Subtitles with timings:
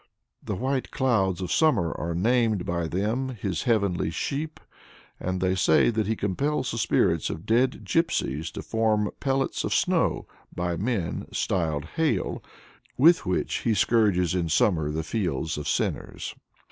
[0.41, 4.59] The white clouds of summer are named by them his heavenly sheep,
[5.19, 9.75] and they say that he compels the spirits of dead Gypsies to form pellets of
[9.75, 10.25] snow
[10.55, 12.43] by men styled hail
[12.97, 16.33] with which he scourges in summer the fields of sinners.